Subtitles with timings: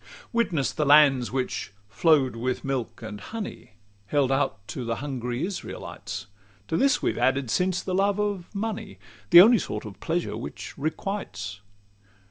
[0.01, 3.73] C Witness the lands which "flow'd with milk and honey,"
[4.07, 6.25] Held out unto the hungry Israelites;
[6.69, 8.97] To this we have added since, the love of money,
[9.29, 11.61] The only sort of pleasure which requites.